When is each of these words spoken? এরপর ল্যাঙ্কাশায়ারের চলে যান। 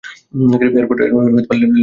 এরপর 0.73 0.95
ল্যাঙ্কাশায়ারের 0.99 1.45
চলে 1.47 1.61
যান। 1.61 1.71